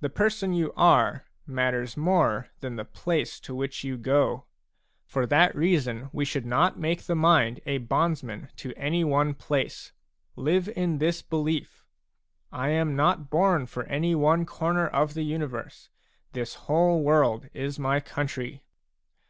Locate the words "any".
8.76-9.04, 13.84-14.14